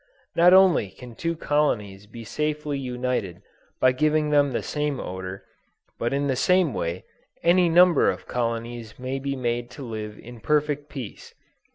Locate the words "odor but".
4.99-6.11